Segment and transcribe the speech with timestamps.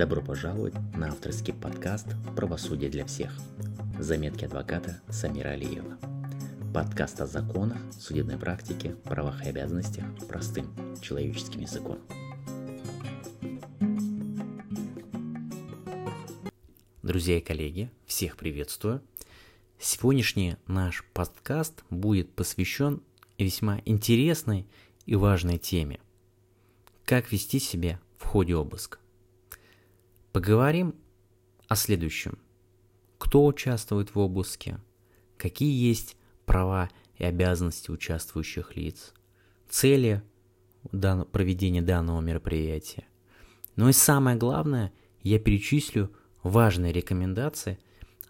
[0.00, 3.38] Добро пожаловать на авторский подкаст «Правосудие для всех».
[3.98, 5.98] Заметки адвоката Самира Алиева.
[6.72, 11.98] Подкаст о законах, судебной практике, правах и обязанностях простым человеческим языком.
[17.02, 19.02] Друзья и коллеги, всех приветствую.
[19.78, 23.02] Сегодняшний наш подкаст будет посвящен
[23.36, 24.66] весьма интересной
[25.04, 26.00] и важной теме.
[27.04, 28.96] Как вести себя в ходе обыска.
[30.32, 30.94] Поговорим
[31.66, 32.38] о следующем.
[33.18, 34.78] Кто участвует в обыске?
[35.36, 39.12] Какие есть права и обязанности участвующих лиц?
[39.68, 40.22] Цели
[41.32, 43.08] проведения данного мероприятия?
[43.74, 44.92] Ну и самое главное,
[45.22, 46.12] я перечислю
[46.44, 47.80] важные рекомендации,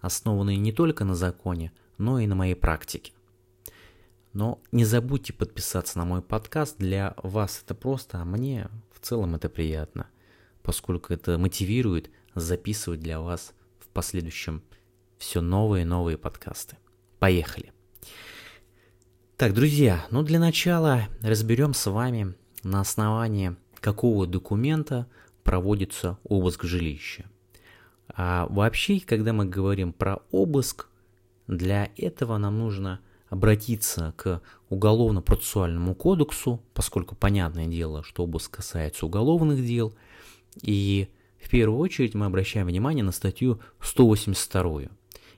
[0.00, 3.12] основанные не только на законе, но и на моей практике.
[4.32, 9.34] Но не забудьте подписаться на мой подкаст, для вас это просто, а мне в целом
[9.34, 10.08] это приятно–
[10.70, 14.62] поскольку это мотивирует записывать для вас в последующем
[15.18, 16.76] все новые и новые подкасты.
[17.18, 17.72] Поехали!
[19.36, 25.08] Так, друзья, ну для начала разберем с вами на основании какого документа
[25.42, 27.24] проводится обыск жилища.
[28.06, 30.86] А вообще, когда мы говорим про обыск,
[31.48, 39.66] для этого нам нужно обратиться к Уголовно-процессуальному кодексу, поскольку понятное дело, что обыск касается уголовных
[39.66, 39.92] дел–
[40.62, 41.08] и
[41.42, 44.82] в первую очередь мы обращаем внимание на статью 182.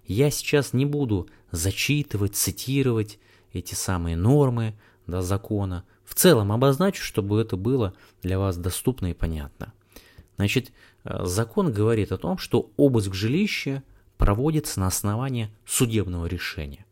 [0.06, 3.18] Я сейчас не буду зачитывать, цитировать
[3.52, 4.74] эти самые нормы
[5.06, 5.84] да, закона.
[6.04, 9.72] В целом обозначу, чтобы это было для вас доступно и понятно.
[10.36, 10.72] Значит,
[11.04, 13.82] э, закон говорит о том, что обыск жилища
[14.16, 16.84] проводится на основании судебного решения.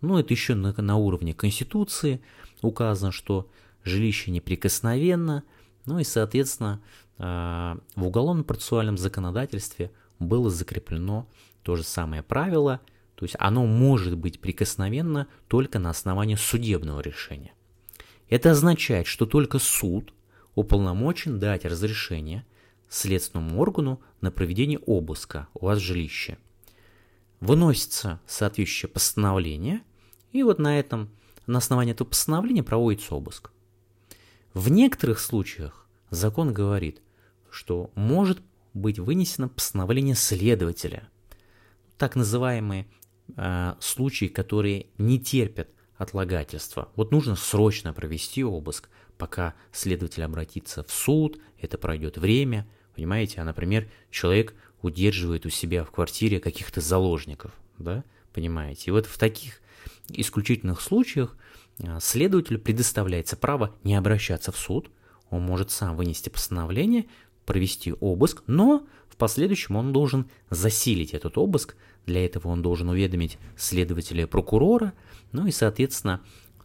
[0.00, 2.20] Ну, это еще на, на уровне Конституции
[2.62, 3.48] указано, что
[3.84, 5.44] жилище неприкосновенно,
[5.86, 6.80] ну и, соответственно,
[7.16, 11.28] в уголовно-процессуальном законодательстве было закреплено
[11.62, 12.80] то же самое правило,
[13.14, 17.52] то есть оно может быть прикосновенно только на основании судебного решения.
[18.28, 20.12] Это означает, что только суд
[20.54, 22.44] уполномочен дать разрешение
[22.88, 26.38] следственному органу на проведение обыска у вас жилища.
[27.40, 29.82] Выносится соответствующее постановление,
[30.32, 31.10] и вот на этом,
[31.46, 33.50] на основании этого постановления проводится обыск.
[34.52, 37.00] В некоторых случаях закон говорит,
[37.54, 38.42] что может
[38.74, 41.08] быть вынесено постановление следователя.
[41.96, 42.86] Так называемые
[43.36, 46.88] э, случаи, которые не терпят отлагательства.
[46.96, 52.66] Вот нужно срочно провести обыск, пока следователь обратится в суд, это пройдет время,
[52.96, 58.84] понимаете, а, например, человек удерживает у себя в квартире каких-то заложников, да, понимаете.
[58.86, 59.60] И вот в таких
[60.08, 61.36] исключительных случаях
[61.78, 64.90] э, следователю предоставляется право не обращаться в суд,
[65.30, 67.06] он может сам вынести постановление,
[67.46, 71.76] провести обыск, но в последующем он должен засилить этот обыск.
[72.06, 74.92] Для этого он должен уведомить следователя прокурора,
[75.32, 76.20] ну и, соответственно,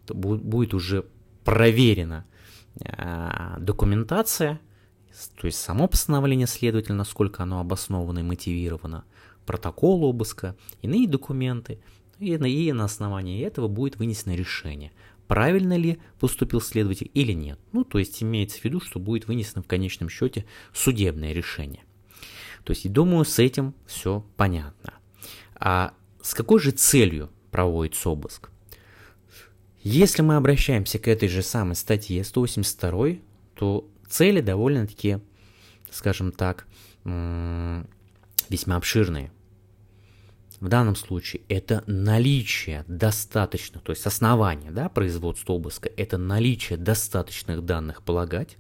[0.08, 1.06] будет уже
[1.44, 2.26] проверена
[2.84, 4.60] а, документация,
[5.40, 9.06] то есть само постановление следователя, насколько оно обосновано и мотивировано,
[9.46, 11.80] протокол обыска, иные документы,
[12.20, 14.92] и на, и на основании этого будет вынесено решение
[15.30, 17.60] правильно ли поступил следователь или нет.
[17.72, 21.84] Ну, то есть имеется в виду, что будет вынесено в конечном счете судебное решение.
[22.64, 24.96] То есть, думаю, с этим все понятно.
[25.54, 28.50] А с какой же целью проводится обыск?
[29.84, 33.20] Если мы обращаемся к этой же самой статье 182,
[33.54, 35.20] то цели довольно-таки,
[35.92, 36.66] скажем так,
[37.06, 39.32] весьма обширные.
[40.60, 47.64] В данном случае это наличие достаточно, то есть основание да, производства обыска, это наличие достаточных
[47.64, 48.58] данных полагать,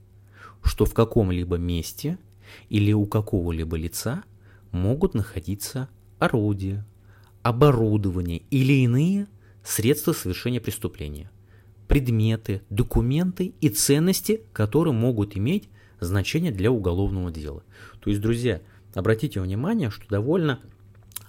[0.64, 2.18] что в каком-либо месте
[2.70, 4.24] или у какого-либо лица
[4.72, 5.90] могут находиться
[6.20, 6.86] орудия,
[7.44, 9.28] оборудование или иные
[9.64, 11.30] средства совершения преступления,
[11.90, 17.64] предметы, документы и ценности, которые могут иметь значение для уголовного дела.
[18.00, 18.62] То есть, друзья,
[18.94, 20.60] обратите внимание, что довольно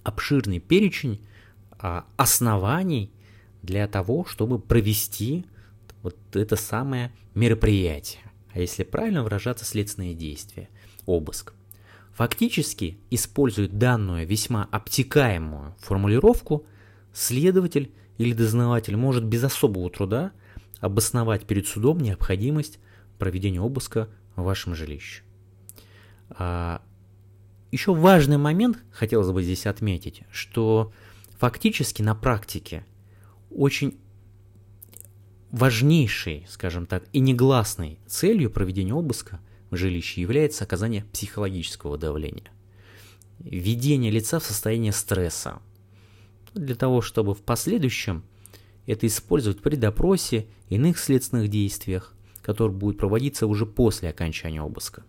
[0.02, 1.20] обширный перечень
[1.78, 3.10] а, оснований
[3.62, 5.44] для того, чтобы провести
[6.02, 10.68] вот это самое мероприятие, а если правильно выражаться, следственные действия,
[11.06, 11.54] обыск.
[12.14, 16.66] Фактически, использует данную весьма обтекаемую формулировку,
[17.12, 20.32] следователь или дознаватель может без особого труда
[20.80, 22.78] обосновать перед судом необходимость
[23.18, 25.22] проведения обыска в вашем жилище.
[26.30, 26.82] А,
[27.70, 30.92] еще важный момент хотелось бы здесь отметить, что
[31.38, 32.84] фактически на практике
[33.50, 33.98] очень
[35.50, 39.40] важнейшей, скажем так, и негласной целью проведения обыска
[39.70, 42.50] в жилище является оказание психологического давления.
[43.38, 45.60] Введение лица в состояние стресса.
[46.54, 48.24] Для того, чтобы в последующем
[48.86, 55.04] это использовать при допросе, иных следственных действиях, которые будут проводиться уже после окончания обыска.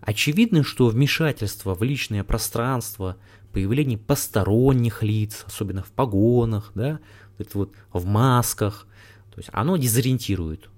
[0.00, 3.16] Очевидно, что вмешательство в личное пространство,
[3.52, 7.00] появление посторонних лиц, особенно в погонах, да,
[7.38, 8.86] это вот в масках,
[9.30, 10.70] то есть оно дезориентирует,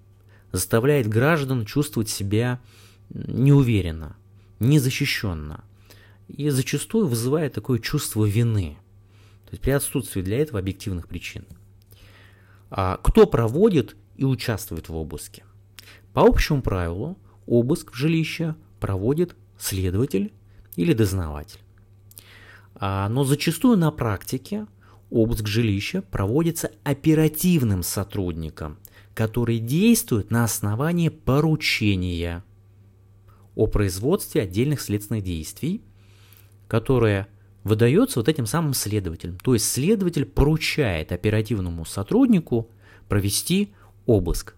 [0.50, 2.60] заставляет граждан чувствовать себя
[3.10, 4.16] неуверенно,
[4.58, 5.64] незащищенно
[6.28, 8.78] и зачастую вызывает такое чувство вины,
[9.44, 11.44] то есть при отсутствии для этого объективных причин.
[12.70, 15.44] А кто проводит и участвует в обыске?
[16.12, 20.32] По общему правилу, обыск в жилище проводит следователь
[20.74, 21.60] или дознаватель.
[22.74, 24.66] А, но зачастую на практике
[25.08, 28.78] обыск жилища проводится оперативным сотрудником,
[29.14, 32.42] который действует на основании поручения
[33.54, 35.80] о производстве отдельных следственных действий,
[36.66, 37.28] которое
[37.62, 39.38] выдается вот этим самым следователем.
[39.38, 42.68] То есть следователь поручает оперативному сотруднику
[43.08, 43.74] провести
[44.06, 44.56] обыск.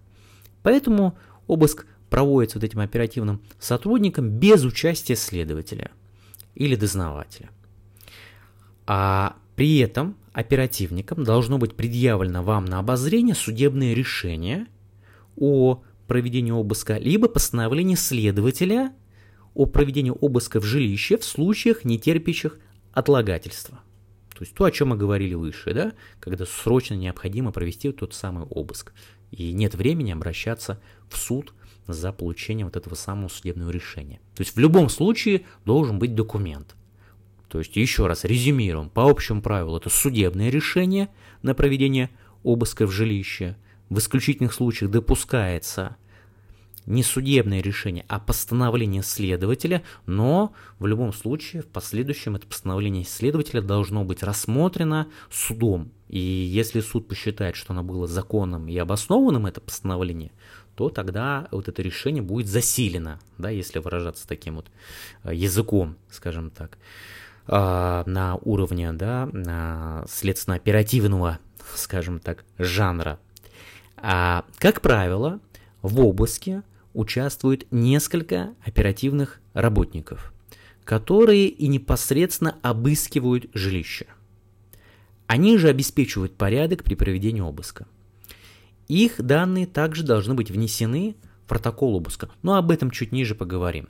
[0.62, 5.90] Поэтому обыск проводится вот этим оперативным сотрудником без участия следователя
[6.54, 7.50] или дознавателя.
[8.86, 14.68] А при этом оперативникам должно быть предъявлено вам на обозрение судебное решение
[15.36, 18.92] о проведении обыска, либо постановление следователя
[19.54, 22.60] о проведении обыска в жилище в случаях, не терпящих
[22.92, 23.80] отлагательства.
[24.34, 28.44] То есть то, о чем мы говорили выше, да, когда срочно необходимо провести тот самый
[28.44, 28.92] обыск.
[29.32, 31.52] И нет времени обращаться в суд
[31.86, 34.20] за получением вот этого самого судебного решения.
[34.34, 36.76] То есть в любом случае должен быть документ.
[37.48, 38.90] То есть еще раз резюмируем.
[38.90, 41.08] По общему правилу это судебное решение
[41.42, 42.10] на проведение
[42.42, 43.56] обыска в жилище.
[43.90, 45.96] В исключительных случаях допускается
[46.86, 53.62] не судебное решение, а постановление следователя, но в любом случае в последующем это постановление следователя
[53.62, 55.90] должно быть рассмотрено судом.
[56.08, 60.32] И если суд посчитает, что оно было законным и обоснованным, это постановление,
[60.76, 64.66] то тогда вот это решение будет засилено, да, если выражаться таким вот
[65.22, 66.78] э, языком, скажем так,
[67.46, 71.38] а, на уровне да, следственно-оперативного,
[71.74, 73.18] скажем так, жанра.
[73.96, 75.40] А, как правило,
[75.82, 76.62] в обыске
[76.94, 80.32] участвует несколько оперативных работников,
[80.84, 84.06] которые и непосредственно обыскивают жилище.
[85.26, 87.86] Они же обеспечивают порядок при проведении обыска.
[88.88, 93.88] Их данные также должны быть внесены в протокол обыска, но об этом чуть ниже поговорим.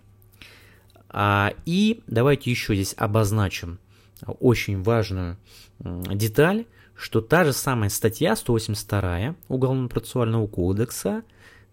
[1.09, 3.79] А, и давайте еще здесь обозначим
[4.27, 5.37] очень важную
[5.79, 6.67] деталь,
[6.97, 11.23] что та же самая статья 182 Уголовно-процессуального кодекса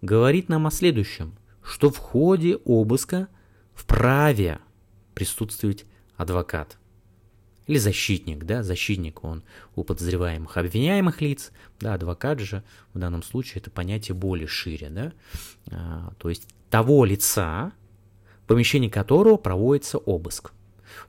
[0.01, 3.27] говорит нам о следующем, что в ходе обыска
[3.73, 4.59] вправе
[5.13, 5.85] присутствовать
[6.17, 6.77] адвокат
[7.67, 9.43] или защитник, да, защитник, он
[9.75, 12.63] у подозреваемых обвиняемых лиц, да, адвокат же
[12.93, 15.13] в данном случае это понятие более шире, да,
[15.71, 17.71] а, то есть того лица,
[18.43, 20.51] в помещении которого проводится обыск.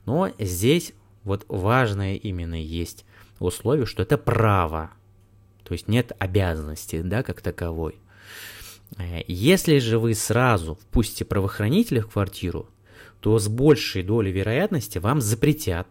[0.07, 0.93] Но здесь
[1.25, 3.05] вот важное именно есть
[3.41, 4.91] условие, что это право,
[5.65, 7.99] то есть нет обязанности, да, как таковой.
[8.99, 12.69] Э, если же вы сразу впустите правоохранителя в квартиру,
[13.21, 15.87] то с большей долей вероятности вам запретят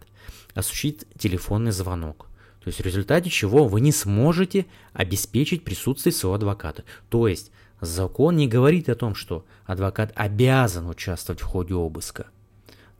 [0.54, 2.26] осуществить телефонный звонок.
[2.62, 6.84] То есть в результате чего вы не сможете обеспечить присутствие своего адвоката.
[7.08, 12.26] То есть закон не говорит о том, что адвокат обязан участвовать в ходе обыска.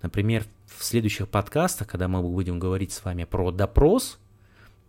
[0.00, 4.18] Например, в следующих подкастах, когда мы будем говорить с вами про допрос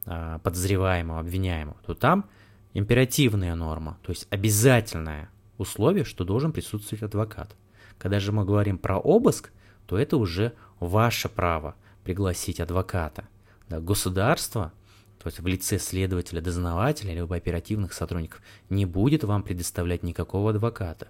[0.05, 2.25] а, подозреваемого, обвиняемого, то там
[2.73, 7.55] императивная норма, то есть обязательное условие, что должен присутствовать адвокат.
[7.97, 9.51] Когда же мы говорим про обыск,
[9.85, 13.27] то это уже ваше право пригласить адвоката.
[13.69, 14.73] Да, государство,
[15.19, 21.07] то есть в лице следователя, дознавателя, либо оперативных сотрудников, не будет вам предоставлять никакого адвоката.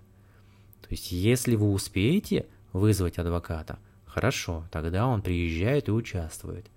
[0.82, 6.68] То есть если вы успеете вызвать адвоката, хорошо, тогда он приезжает и участвует.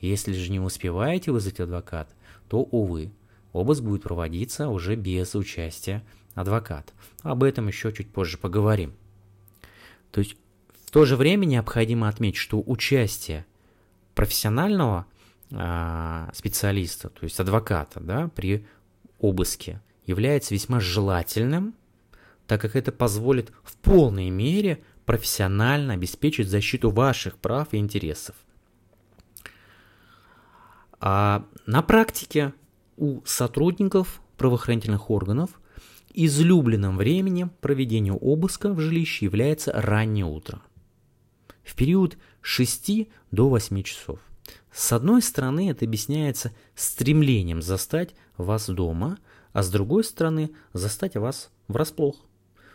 [0.00, 2.12] Если же не успеваете вызвать адвоката,
[2.48, 3.10] то, увы,
[3.58, 6.92] обыск будет проводиться уже без участия адвоката.
[7.22, 8.94] Об этом еще чуть позже поговорим.
[10.10, 10.36] То есть
[10.86, 13.44] в то же время необходимо отметить, что участие
[14.14, 15.06] профессионального
[15.50, 18.66] э, специалиста, то есть адвоката, да, при
[19.18, 21.74] обыске является весьма желательным,
[22.46, 28.34] так как это позволит в полной мере профессионально обеспечить защиту ваших прав и интересов.
[31.00, 32.52] А на практике
[32.98, 35.60] у сотрудников правоохранительных органов
[36.12, 40.62] излюбленным временем проведения обыска в жилище является раннее утро.
[41.62, 44.18] В период с 6 до 8 часов.
[44.72, 49.18] С одной стороны, это объясняется стремлением застать вас дома,
[49.52, 52.16] а с другой стороны, застать вас врасплох.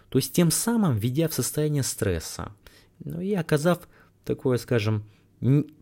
[0.09, 2.53] То есть тем самым введя в состояние стресса,
[3.03, 3.87] ну и оказав
[4.25, 5.05] такое, скажем,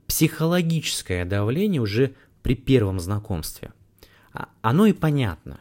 [0.07, 3.73] психологическое давление уже при первом знакомстве.
[4.33, 5.59] А оно и понятно.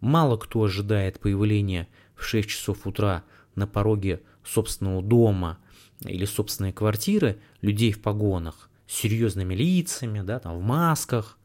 [0.00, 5.58] Мало кто ожидает появления в 6 часов утра на пороге собственного дома
[6.00, 11.38] или собственной квартиры людей в погонах, с серьезными лицами, да, там, в масках,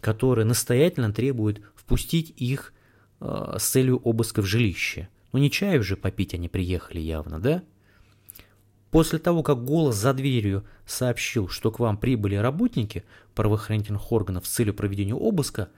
[0.00, 2.72] которые настоятельно требуют впустить их
[3.20, 5.08] э, с целью обыска в жилище.
[5.32, 7.62] Ну не чаю же попить они приехали явно, да?
[8.90, 14.50] После того, как голос за дверью сообщил, что к вам прибыли работники правоохранительных органов с
[14.50, 15.68] целью проведения обыска,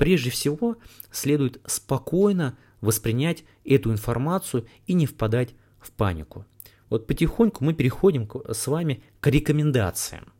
[0.00, 0.78] прежде всего
[1.12, 6.46] следует спокойно воспринять эту информацию и не впадать в панику.
[6.88, 10.32] Вот потихоньку мы переходим с вами к рекомендациям.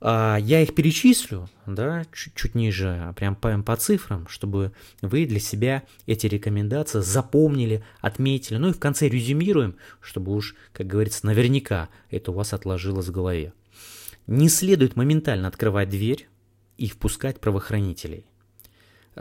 [0.00, 5.38] А, я их перечислю, да, чуть, чуть ниже, прям по, по цифрам, чтобы вы для
[5.38, 8.56] себя эти рекомендации запомнили, отметили.
[8.56, 13.12] Ну и в конце резюмируем, чтобы уж, как говорится, наверняка это у вас отложилось в
[13.12, 13.52] голове.
[14.26, 16.26] Не следует моментально открывать дверь
[16.76, 18.26] и впускать правоохранителей.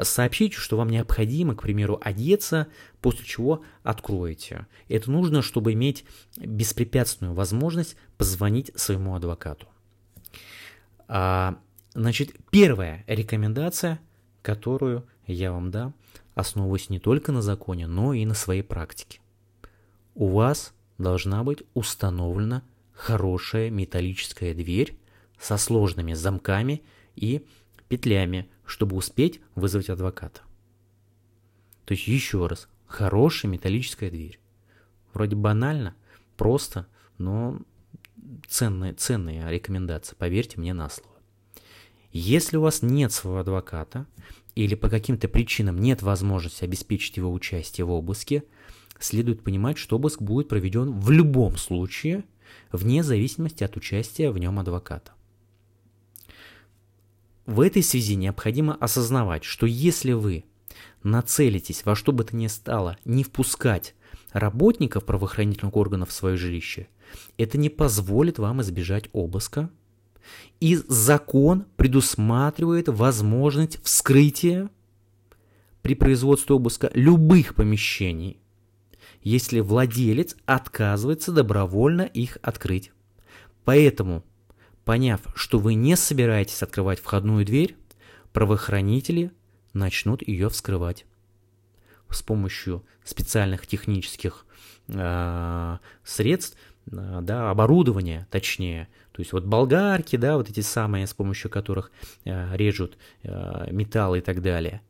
[0.02, 2.68] Сообщите, что вам необходимо, к примеру, одеться,
[3.00, 4.66] после чего откроете.
[4.88, 6.04] Это нужно, чтобы иметь
[6.38, 9.68] беспрепятственную возможность позвонить своему адвокату.
[11.08, 11.60] А,
[11.94, 14.00] значит, первая рекомендация,
[14.42, 15.94] которую я вам дам,
[16.34, 19.20] основываясь не только на законе, но и на своей практике.
[20.16, 24.98] У вас должна быть установлена хорошая металлическая дверь
[25.40, 26.84] со сложными замками
[27.16, 27.46] и
[27.88, 30.42] петлями, чтобы успеть вызвать адвоката.
[31.86, 34.40] То есть еще раз, хорошая металлическая дверь.
[35.14, 35.96] Вроде банально,
[36.38, 37.62] просто, но
[38.48, 41.14] ценная, ценная рекомендация, поверьте мне на слово.
[42.12, 44.06] Если у вас нет своего адвоката
[44.56, 48.44] или по каким-то причинам нет возможности обеспечить его участие в обыске,
[49.00, 52.24] следует понимать, что обыск будет проведен в любом случае,
[52.72, 55.12] вне зависимости от участия в нем адвоката.
[57.46, 60.46] В этой связи необходимо осознавать, что если вы
[61.04, 63.96] нацелитесь во что бы то ни стало не впускать
[64.32, 66.88] работников правоохранительных органов в свое жилище,
[67.38, 69.70] это не позволит вам избежать обыска.
[70.62, 74.70] И закон предусматривает возможность вскрытия
[75.82, 78.40] при производстве обыска любых помещений,
[79.22, 82.94] если владелец отказывается добровольно их открыть.
[83.66, 84.24] Поэтому,
[84.86, 87.76] поняв, что вы не собираетесь открывать входную дверь,
[88.32, 89.32] правоохранители
[89.74, 91.06] начнут ее вскрывать
[92.10, 94.46] с помощью специальных технических
[94.88, 96.58] э, средств,
[96.92, 98.88] э, да, оборудования, точнее.
[99.12, 101.92] То есть вот болгарки, да, вот эти самые, с помощью которых
[102.26, 104.82] э, режут э, металл и так далее.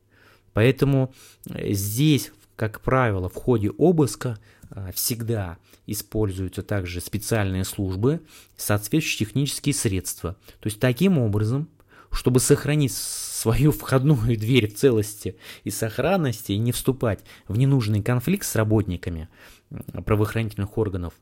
[0.54, 1.14] Поэтому
[1.50, 4.38] э, здесь, как правило, в ходе обыска
[4.70, 8.22] э, всегда используются также специальные службы,
[8.56, 10.38] соответствующие технические средства.
[10.60, 11.70] То есть таким образом,
[12.12, 18.46] чтобы сохранить свою входную дверь в целости и сохранности и не вступать в ненужный конфликт
[18.46, 19.30] с работниками
[20.06, 21.14] правоохранительных органов,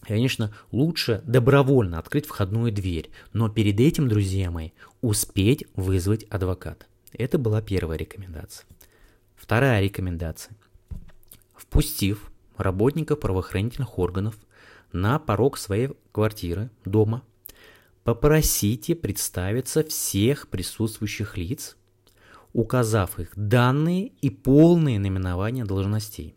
[0.00, 4.70] конечно, лучше добровольно открыть входную дверь, но перед этим, друзья мои,
[5.02, 6.86] успеть вызвать адвоката.
[7.12, 8.66] Это была первая рекомендация.
[9.36, 10.56] Вторая рекомендация.
[11.54, 12.29] Впустив
[12.62, 14.38] работников правоохранительных органов
[14.92, 17.22] на порог своей квартиры, дома,
[18.04, 21.76] Попросите представиться всех присутствующих лиц,
[22.54, 26.34] указав их данные и полные наименования должностей.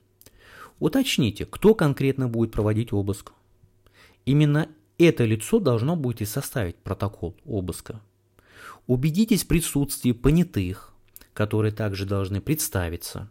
[0.80, 3.32] Уточните, кто конкретно будет проводить обыск.
[4.25, 8.01] Именно это лицо должно будет и составить протокол обыска.
[8.86, 10.94] Убедитесь в присутствии понятых,
[11.34, 13.30] которые также должны представиться.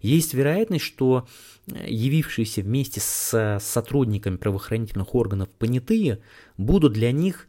[0.00, 1.26] Есть вероятность, что
[1.66, 6.20] явившиеся вместе с сотрудниками правоохранительных органов понятые
[6.56, 7.48] будут для них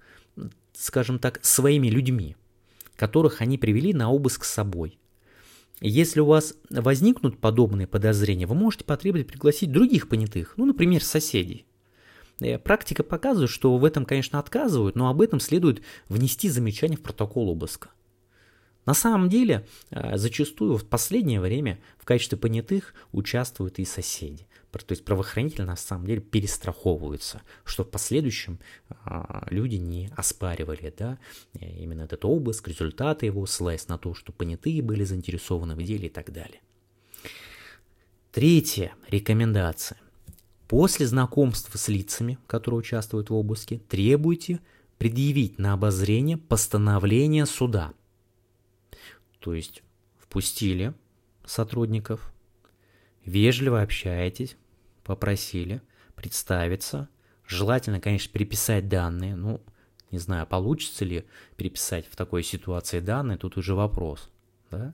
[0.74, 2.36] скажем так, своими людьми,
[2.96, 4.98] которых они привели на обыск с собой.
[5.80, 11.66] Если у вас возникнут подобные подозрения, вы можете потребовать пригласить других понятых, ну, например, соседей.
[12.40, 17.02] Э, практика показывает, что в этом, конечно, отказывают, но об этом следует внести замечание в
[17.02, 17.90] протокол обыска.
[18.86, 24.48] На самом деле, э, зачастую в последнее время в качестве понятых участвуют и соседи.
[24.72, 28.60] То есть правоохранители на самом деле перестраховываются, что в последующем
[28.90, 31.20] а, люди не оспаривали да,
[31.60, 36.10] именно этот обыск, результаты его, ссылаясь на то, что понятые были заинтересованы в деле и
[36.10, 36.60] так далее.
[38.32, 40.00] Третья рекомендация.
[40.68, 44.60] После знакомства с лицами, которые участвуют в обыске, требуйте
[44.98, 47.94] предъявить на обозрение постановление суда.
[49.44, 49.84] То есть
[50.18, 50.94] впустили
[51.44, 52.34] сотрудников,
[53.26, 54.56] вежливо общаетесь,
[55.04, 55.82] попросили
[56.16, 57.10] представиться,
[57.46, 59.60] желательно, конечно, переписать данные, ну,
[60.12, 61.26] не знаю, получится ли
[61.58, 64.30] переписать в такой ситуации данные, тут уже вопрос,
[64.72, 64.94] да,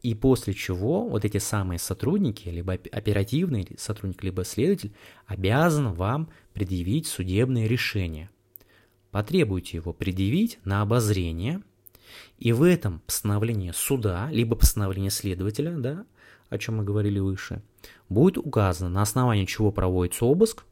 [0.00, 4.94] и после чего вот эти самые сотрудники, либо оперативный сотрудник, либо следователь,
[5.26, 8.30] обязан вам предъявить судебное решение.
[9.10, 11.62] Потребуйте его предъявить на обозрение,
[12.38, 16.06] и в этом постановлении суда, либо постановлении следователя, да,
[16.48, 17.62] о чем мы говорили выше,
[18.08, 20.64] будет указано, на основании чего проводится обыск,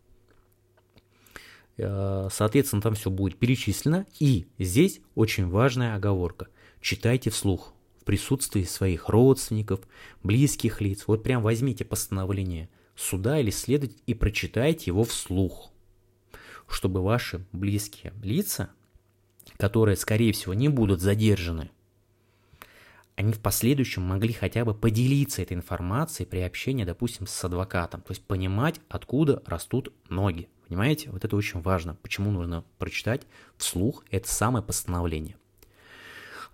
[1.77, 6.49] э, соответственно, там все будет перечислено, и здесь очень важная оговорка.
[6.81, 9.81] Читайте вслух в присутствии своих родственников,
[10.23, 11.05] близких лиц.
[11.07, 15.71] Вот прям возьмите постановление суда или следователя и прочитайте его вслух,
[16.69, 18.71] чтобы ваши близкие лица,
[19.65, 21.71] которые, скорее всего, не будут задержаны,
[23.17, 28.03] они в последующем могли хотя бы поделиться этой информацией при общении, допустим, с адвокатом.
[28.03, 30.51] То есть понимать, откуда растут ноги.
[30.69, 31.09] Понимаете?
[31.11, 31.97] Вот это очень важно.
[32.03, 33.23] Почему нужно прочитать
[33.57, 35.37] вслух это самое постановление.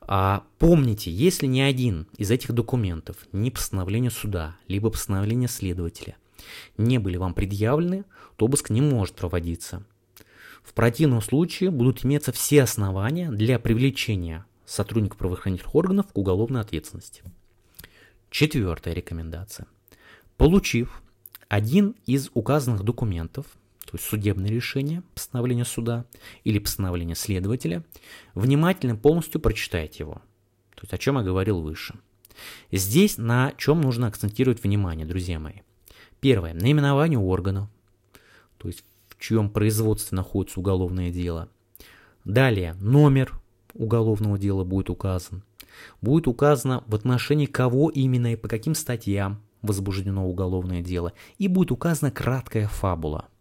[0.02, 6.16] А помните, если ни один из этих документов, ни постановление суда, либо постановление следователя,
[6.78, 8.04] не были вам предъявлены,
[8.36, 9.84] то обыск не может проводиться.
[10.62, 17.22] В противном случае будут иметься все основания для привлечения сотрудников правоохранительных органов к уголовной ответственности.
[18.30, 19.66] Четвертая рекомендация.
[20.36, 21.02] Получив
[21.48, 23.46] один из указанных документов,
[23.84, 26.04] то есть судебное решение, постановление суда
[26.44, 27.84] или постановление следователя,
[28.34, 30.22] внимательно полностью прочитайте его.
[30.76, 31.98] То есть о чем я говорил выше.
[32.70, 35.62] Здесь на чем нужно акцентировать внимание, друзья мои.
[36.20, 36.54] Первое.
[36.54, 37.68] Наименование органа,
[38.58, 38.84] то есть
[39.20, 41.48] чьем производстве находится уголовное дело.
[42.24, 42.74] Далее.
[42.80, 43.40] Номер
[43.74, 45.44] уголовного дела будет указан.
[46.00, 51.12] Будет указано в отношении кого именно и по каким статьям возбуждено уголовное дело.
[51.38, 53.28] И будет указана краткая фабула–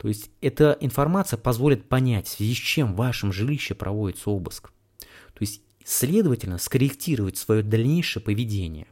[0.00, 4.72] то есть эта информация позволит понять, в связи с чем в вашем жилище проводится обыск.
[4.98, 8.86] То есть, следовательно, скорректировать свое дальнейшее поведение,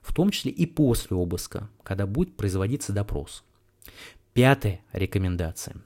[0.00, 3.44] в том числе и после обыска, когда будет производиться допрос.
[4.32, 5.76] Пятая рекомендация.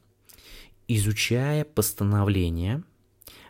[0.86, 2.82] Изучая постановление,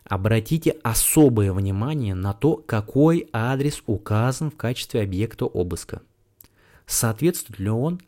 [0.04, 6.02] обратите особое внимание на то, какой адрес указан в качестве объекта обыска.
[6.86, 8.00] Соответствует ли он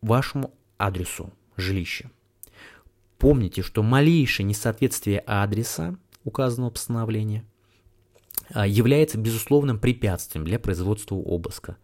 [0.00, 2.10] вашему адресу, жилища.
[3.18, 7.44] Помните, что малейшее несоответствие адреса указанного постановления
[8.52, 11.76] а, является безусловным препятствием для производства обыска.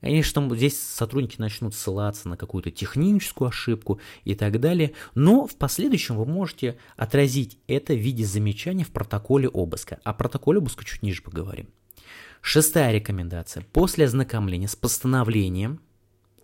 [0.00, 6.16] Конечно, здесь сотрудники начнут ссылаться на какую-то техническую ошибку и так далее, но в последующем
[6.16, 10.00] вы можете отразить это в виде замечаний в протоколе обыска.
[10.04, 11.68] О протоколе обыска чуть ниже поговорим.
[12.40, 13.66] Шестая рекомендация.
[13.72, 15.80] После ознакомления с постановлением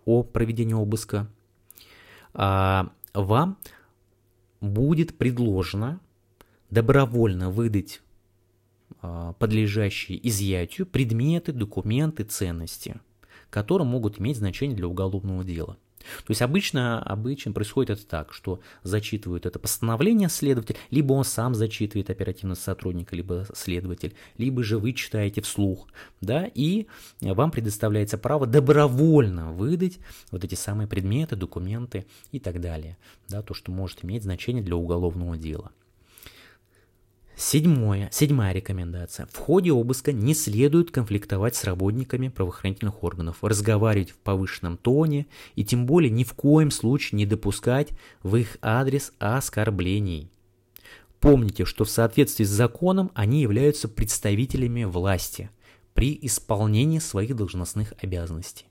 [0.05, 1.27] о проведении обыска
[2.33, 3.57] а, вам
[4.61, 5.99] будет предложено
[6.69, 8.01] добровольно выдать
[9.01, 13.01] а, подлежащие изъятию предметы, документы, ценности,
[13.49, 15.77] которые могут иметь значение для уголовного дела.
[16.25, 21.53] То есть обычно, обычно происходит это так, что зачитывают это постановление следователь, либо он сам
[21.55, 25.87] зачитывает оперативный сотрудник, либо следователь, либо же вы читаете вслух,
[26.21, 26.87] да, и
[27.19, 29.99] вам предоставляется право добровольно выдать
[30.31, 34.75] вот эти самые предметы, документы и так далее, да, то, что может иметь значение для
[34.75, 35.71] уголовного дела.
[37.39, 39.27] Седьмое, седьмая рекомендация.
[39.31, 45.63] В ходе обыска не следует конфликтовать с работниками правоохранительных органов, разговаривать в повышенном тоне и
[45.63, 47.89] тем более ни в коем случае не допускать
[48.23, 50.31] в их адрес оскорблений.
[51.19, 55.51] Помните, что в соответствии с законом они являются представителями власти
[55.93, 58.65] при исполнении своих должностных обязанностей.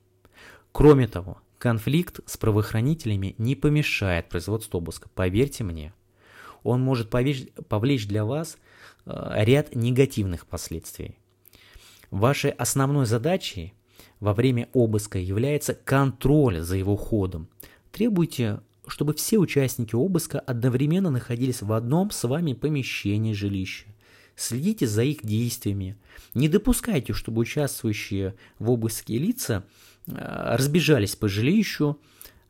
[0.72, 5.94] Кроме того, конфликт с правоохранителями не помешает производству обыска, поверьте мне–
[6.66, 8.58] он может повлечь, повлечь для вас
[9.04, 11.18] э, ряд негативных последствий.
[12.10, 13.74] Вашей основной задачей
[14.20, 17.48] во время обыска является контроль за его ходом.
[17.92, 23.86] Требуйте, чтобы все участники обыска одновременно находились в одном с вами помещении жилища.
[24.34, 25.96] Следите за их действиями.
[26.34, 29.64] Не допускайте, чтобы участвующие в обыске лица
[30.06, 30.12] э,
[30.56, 31.98] разбежались по жилищу,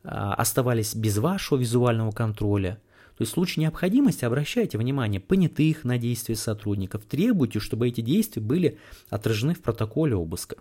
[0.02, 2.80] э, оставались без вашего визуального контроля–
[3.16, 8.42] то есть в случае необходимости обращайте внимание понятых на действия сотрудников, требуйте, чтобы эти действия
[8.42, 10.56] были отражены в протоколе обыска.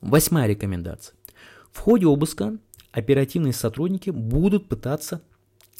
[0.00, 1.14] Восьмая рекомендация.
[1.70, 2.56] В ходе обыска
[2.90, 5.22] оперативные сотрудники будут пытаться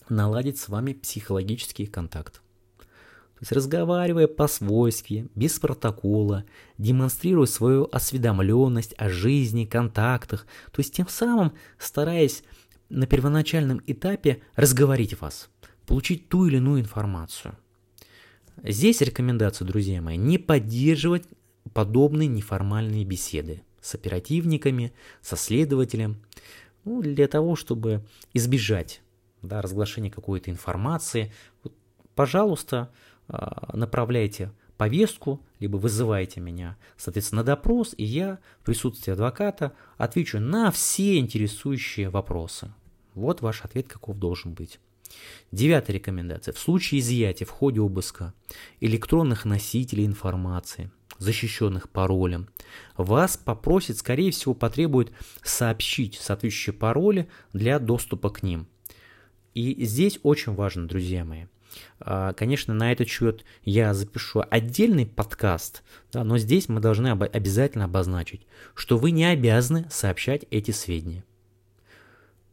[0.08, 2.40] наладить с вами психологический контакт.
[2.78, 6.44] То есть разговаривая по-свойски, без протокола,
[6.78, 12.44] демонстрируя свою осведомленность о жизни, контактах, то есть тем самым стараясь
[12.90, 15.48] на первоначальном этапе разговорить вас,
[15.90, 17.56] получить ту или иную информацию.
[18.62, 21.24] Здесь рекомендация, друзья мои, не поддерживать
[21.74, 26.22] подобные неформальные беседы с оперативниками, со следователем,
[26.84, 29.02] ну, для того, чтобы избежать
[29.42, 31.32] да, разглашения какой-то информации.
[31.64, 31.74] Вот,
[32.14, 32.92] пожалуйста,
[33.26, 40.38] а, направляйте повестку, либо вызывайте меня, соответственно, на допрос, и я в присутствии адвоката отвечу
[40.38, 42.72] на все интересующие вопросы.
[43.14, 44.78] Вот ваш ответ, каков должен быть.
[45.52, 46.52] Девятая рекомендация.
[46.52, 48.34] В случае изъятия в ходе обыска
[48.80, 52.48] электронных носителей информации, защищенных паролем,
[52.96, 58.66] вас попросят, скорее всего, потребует сообщить соответствующие пароли для доступа к ним.
[59.54, 61.46] И здесь очень важно, друзья мои–
[62.00, 67.22] а, конечно, на этот счет я запишу отдельный подкаст, да, но здесь мы должны об-
[67.22, 71.24] обязательно обозначить, что вы не обязаны сообщать эти сведения.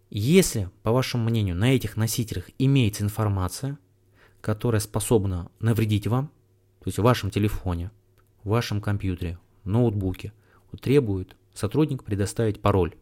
[0.10, 3.78] Если, по вашему мнению, на этих носителях имеется информация,
[4.42, 6.28] которая способна навредить вам,
[6.80, 7.92] то есть в вашем телефоне,
[8.44, 10.32] в вашем компьютере, ноутбуке,
[10.80, 12.96] требует сотрудник предоставить пароль,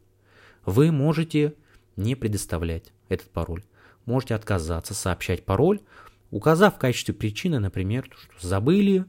[0.65, 1.53] вы можете
[1.95, 3.63] не предоставлять этот пароль.
[4.05, 5.81] Можете отказаться сообщать пароль,
[6.31, 9.05] указав в качестве причины, например, что забыли,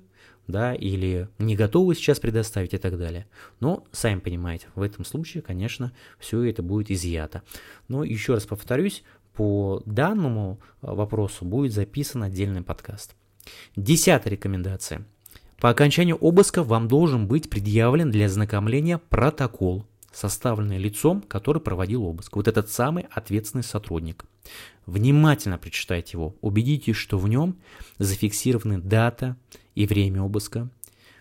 [0.46, 3.26] да, или не готовы сейчас предоставить и так далее.
[3.60, 7.42] Но, сами понимаете, в этом случае, конечно, все это будет изъято.
[7.88, 9.02] Но еще раз повторюсь,
[9.34, 13.14] по данному э, вопросу будет записан отдельный подкаст.
[13.76, 15.06] Десятая рекомендация.
[15.58, 22.36] По окончанию обыска вам должен быть предъявлен для ознакомления протокол, составленный лицом, который проводил обыск.
[22.36, 24.24] Вот этот самый ответственный сотрудник.
[24.86, 27.56] Внимательно прочитайте его, убедитесь, что в нем
[27.98, 29.36] зафиксированы дата
[29.76, 30.68] и время обыска,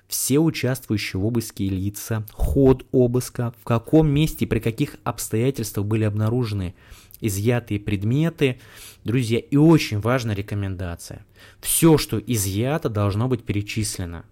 [0.08, 6.74] все участвующие в обыске лица, ход обыска, в каком месте, при каких обстоятельствах были обнаружены
[7.22, 8.60] изъятые предметы.
[9.04, 11.26] Друзья, и очень важная рекомендация.
[11.60, 14.26] Все, что изъято, должно быть перечислено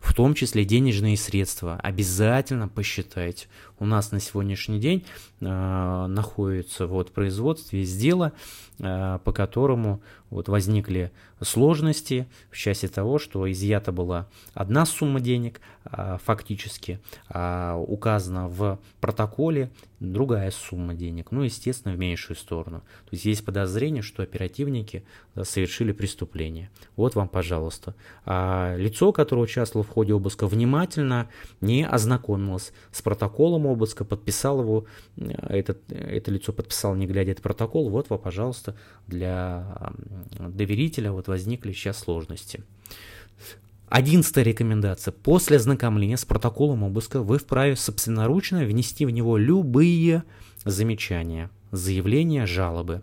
[0.00, 1.76] в том числе денежные средства.
[1.82, 3.46] Обязательно посчитайте.
[3.78, 5.04] У нас на сегодняшний день
[5.48, 8.32] находится вот производстве из дела,
[8.78, 15.60] э, по которому вот возникли сложности в части того, что изъята была одна сумма денег,
[15.84, 22.80] э, фактически э, указана в протоколе другая сумма денег, ну, естественно, в меньшую сторону.
[22.80, 25.04] То есть есть подозрение, что оперативники
[25.42, 26.70] совершили преступление.
[26.96, 27.94] Вот вам, пожалуйста.
[28.26, 31.28] А лицо, которое участвовало в ходе обыска, внимательно
[31.60, 34.84] не ознакомилось с протоколом обыска, подписал его,
[35.42, 39.92] этот, это лицо подписал, не глядя этот протокол, вот вам, пожалуйста, для
[40.38, 42.62] доверителя вот возникли сейчас сложности.
[43.88, 45.12] Одиннадцатая рекомендация.
[45.12, 50.24] После ознакомления с протоколом обыска вы вправе собственноручно внести в него любые
[50.64, 53.02] замечания, заявления, жалобы.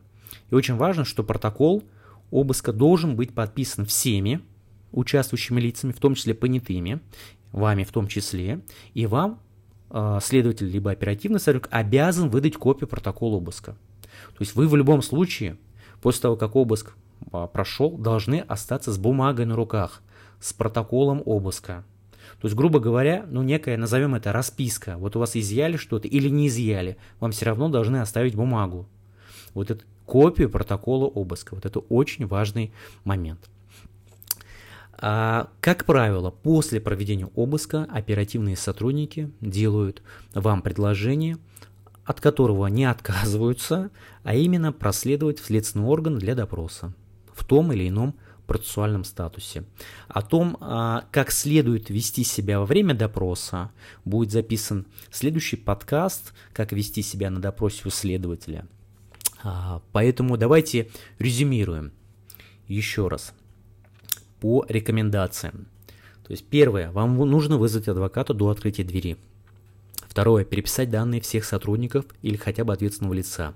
[0.49, 1.83] И очень важно, что протокол
[2.29, 4.41] обыска должен быть подписан всеми
[4.91, 6.99] участвующими лицами, в том числе понятыми,
[7.51, 8.61] вами в том числе,
[8.93, 9.39] и вам
[10.21, 13.75] следователь либо оперативный сотрудник обязан выдать копию протокола обыска.
[14.33, 15.57] То есть вы в любом случае,
[16.01, 16.93] после того, как обыск
[17.31, 20.01] э, прошел, должны остаться с бумагой на руках,
[20.39, 21.83] с протоколом обыска.
[22.39, 24.97] То есть, грубо говоря, ну некая, назовем это расписка.
[24.97, 28.87] Вот у вас изъяли что-то или не изъяли, вам все равно должны оставить бумагу.
[29.53, 31.55] Вот эту копию протокола обыска.
[31.55, 32.73] Вот это очень важный
[33.03, 33.49] момент.
[34.93, 40.01] А, как правило, после проведения обыска оперативные сотрудники делают
[40.33, 41.37] вам предложение,
[42.05, 43.89] от которого не отказываются,
[44.23, 46.93] а именно проследовать в следственный орган для допроса
[47.33, 49.63] в том или ином процессуальном статусе.
[50.09, 53.71] О том, а, как следует вести себя во время допроса,
[54.03, 58.67] будет записан следующий подкаст «Как вести себя на допросе у следователя».
[59.41, 61.93] А, поэтому давайте резюмируем
[62.67, 63.33] еще раз
[64.41, 65.67] по рекомендациям.
[66.25, 69.17] То есть первое, вам нужно вызвать адвоката до открытия двери.
[70.01, 73.53] Второе, переписать данные всех сотрудников или хотя бы ответственного лица.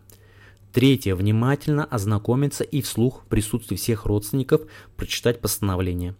[0.72, 1.16] Третье.
[1.16, 4.62] Внимательно ознакомиться и вслух в присутствии всех родственников
[4.96, 6.16] прочитать постановление.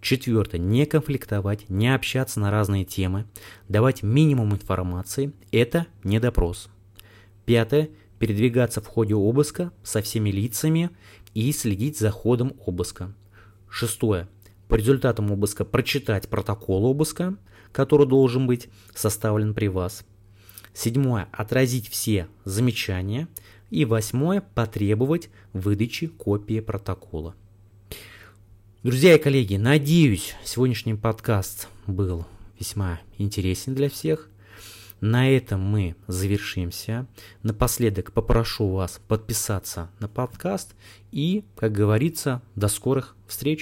[0.00, 0.58] Четвертое.
[0.58, 3.26] Не конфликтовать, не общаться на разные темы,
[3.68, 5.32] давать минимум информации.
[5.50, 6.68] Это не допрос.
[7.44, 7.90] Пятое.
[8.18, 10.90] Передвигаться в ходе обыска со всеми лицами
[11.34, 13.12] и следить за ходом обыска.
[13.78, 14.26] Шестое.
[14.68, 17.36] По результатам обыска прочитать протокол обыска,
[17.72, 20.06] который должен быть составлен при вас.
[20.72, 23.28] Седьмое– отразить все замечания.
[23.68, 27.34] И восьмое– потребовать выдачи копии протокола.
[28.82, 32.24] Друзья и коллеги, надеюсь, сегодняшний подкаст был
[32.58, 34.30] весьма интересен для всех.
[35.00, 37.06] На этом мы завершимся.
[37.42, 40.74] Напоследок попрошу вас подписаться на подкаст
[41.12, 43.54] и, как говорится, до скорых встреч.